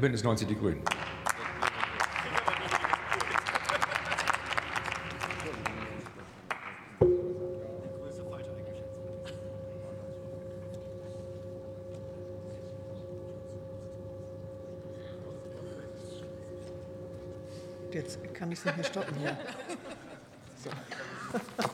[0.00, 0.82] Bündnis 90 Die Grünen.
[17.92, 19.36] Jetzt kann ich es nicht mehr stoppen hier.
[20.64, 20.70] So.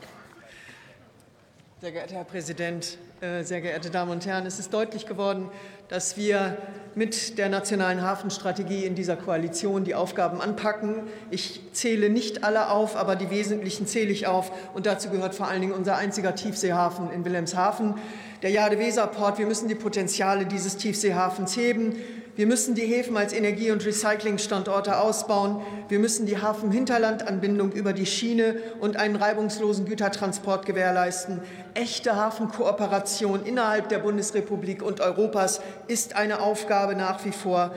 [1.79, 5.51] Sehr geehrter Herr Präsident, äh, sehr geehrte Damen und Herren, es ist deutlich geworden,
[5.89, 6.57] dass wir
[6.95, 11.03] mit der nationalen Hafenstrategie in dieser Koalition die Aufgaben anpacken.
[11.29, 14.51] Ich zähle nicht alle auf, aber die wesentlichen zähle ich auf.
[14.73, 17.93] Und dazu gehört vor allen Dingen unser einziger Tiefseehafen in Wilhelmshaven,
[18.41, 19.37] der Jade-Weser-Port.
[19.37, 21.95] Wir müssen die Potenziale dieses Tiefseehafens heben.
[22.37, 25.59] Wir müssen die Häfen als Energie- und Recyclingstandorte ausbauen.
[25.89, 31.41] Wir müssen die Hafen-Hinterland-Anbindung über die Schiene und einen reibungslosen Gütertransport gewährleisten.
[31.73, 37.73] Echte Hafenkooperation innerhalb der Bundesrepublik und Europas ist eine Aufgabe nach wie vor.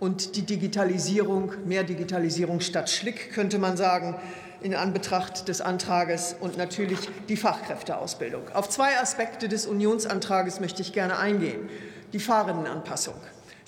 [0.00, 4.16] Und die Digitalisierung, mehr Digitalisierung statt Schlick, könnte man sagen,
[4.62, 8.48] in Anbetracht des Antrages und natürlich die Fachkräfteausbildung.
[8.54, 11.68] Auf zwei Aspekte des Unionsantrages möchte ich gerne eingehen.
[12.14, 13.14] Die Fahrerinnenanpassung.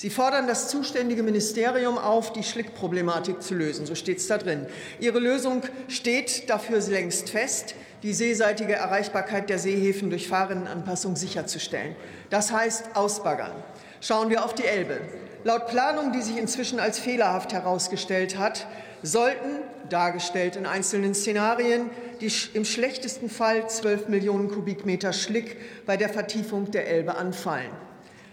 [0.00, 3.84] Sie fordern das zuständige Ministerium auf, die Schlickproblematik zu lösen.
[3.84, 4.64] So steht es da drin.
[4.98, 11.96] Ihre Lösung steht dafür längst fest, die seeseitige Erreichbarkeit der Seehäfen durch Fahrerinnenanpassung sicherzustellen.
[12.30, 13.52] Das heißt ausbaggern.
[14.00, 15.02] Schauen wir auf die Elbe.
[15.44, 18.66] Laut Planung, die sich inzwischen als fehlerhaft herausgestellt hat,
[19.02, 19.58] sollten,
[19.90, 21.90] dargestellt in einzelnen Szenarien,
[22.22, 27.89] die im schlechtesten Fall 12 Millionen Kubikmeter Schlick bei der Vertiefung der Elbe anfallen.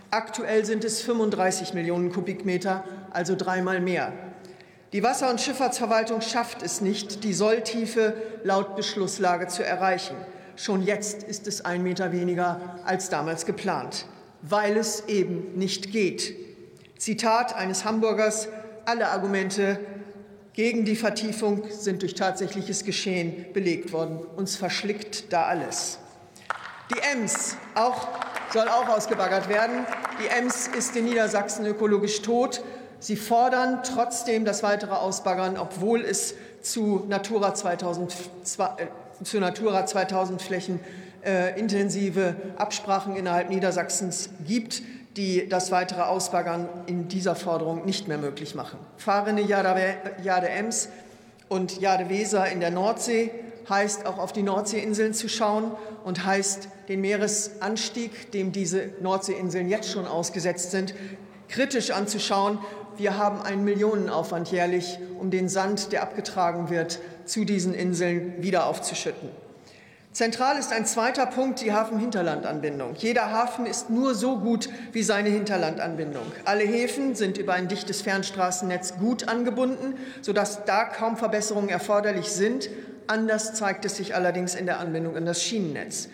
[0.09, 4.14] Aktuell sind es 35 Millionen Kubikmeter, also dreimal mehr.
[4.94, 10.16] Die Wasser- und Schifffahrtsverwaltung schafft es nicht, die Solltiefe laut Beschlusslage zu erreichen.
[10.55, 14.05] Schon jetzt ist es ein Meter weniger als damals geplant,
[14.44, 16.33] weil es eben nicht geht.
[16.97, 18.47] Zitat eines Hamburgers,
[18.86, 19.77] alle Argumente
[20.53, 24.19] gegen die Vertiefung sind durch tatsächliches Geschehen belegt worden.
[24.38, 25.99] Uns verschlickt da alles.
[26.92, 28.08] Die Ems, auch
[28.53, 29.85] soll auch ausgebaggert werden.
[30.21, 32.61] Die Ems ist in Niedersachsen ökologisch tot.
[32.99, 38.13] Sie fordern trotzdem das weitere Ausbaggern, obwohl es zu Natura 2000,
[38.57, 40.80] äh, zu Natura 2000 Flächen
[41.23, 44.81] äh, intensive Absprachen innerhalb Niedersachsens gibt,
[45.17, 48.80] die das weitere Ausbaggern in dieser Forderung nicht mehr möglich machen.
[48.97, 50.89] Fahrende Jade Ems
[51.49, 53.31] und Jade Weser in der Nordsee
[53.70, 55.72] heißt auch auf die Nordseeinseln zu schauen
[56.04, 60.94] und heißt den Meeresanstieg, dem diese Nordseeinseln jetzt schon ausgesetzt sind,
[61.50, 62.60] kritisch anzuschauen.
[62.98, 68.66] Wir haben einen Millionenaufwand jährlich, um den Sand, der abgetragen wird, zu diesen Inseln wieder
[68.67, 69.30] aufzuschütten.
[70.17, 72.95] Zentral ist ein zweiter Punkt die Hafen-Hinterland-Anbindung.
[72.95, 76.23] Jeder Hafen ist nur so gut wie seine Hinterlandanbindung.
[76.44, 82.67] Alle Häfen sind über ein dichtes Fernstraßennetz gut angebunden, sodass da kaum Verbesserungen erforderlich sind.
[83.07, 86.09] Anders zeigt es sich allerdings in der Anbindung an das Schienennetz.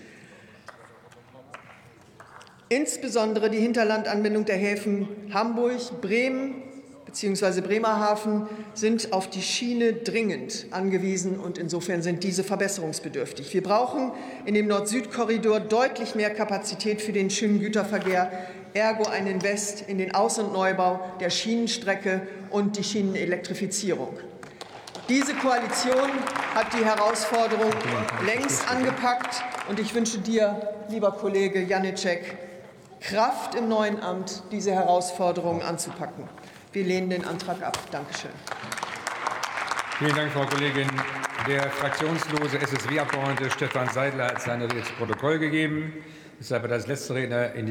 [2.70, 6.64] Insbesondere die Hinterlandanbindung der Häfen Hamburg, Bremen
[7.06, 7.62] bzw.
[7.62, 13.54] Bremerhaven sind auf die Schiene dringend angewiesen und insofern sind diese verbesserungsbedürftig.
[13.54, 14.12] Wir brauchen
[14.46, 18.32] in dem Nord-Süd-Korridor deutlich mehr Kapazität für den Schienengüterverkehr,
[18.74, 24.18] ergo ein Invest in den Aus- und Neubau der Schienenstrecke und die Schienenelektrifizierung.
[25.10, 26.10] Diese Koalition
[26.56, 27.74] hat die Herausforderung
[28.26, 29.44] längst angepackt.
[29.68, 32.38] Und ich wünsche dir, lieber Kollege Janicek,
[33.02, 36.30] Kraft im neuen Amt, diese Herausforderungen anzupacken.
[36.72, 37.78] Wir lehnen den Antrag ab.
[37.92, 38.32] Dankeschön.
[40.00, 40.88] Vielen Dank, Frau Kollegin.
[41.48, 45.94] Der fraktionslose SSW-Abgeordnete Stefan Seidler hat seine Rede zu Protokoll gegeben.
[46.40, 47.62] Deshalb wird als letzter Redner in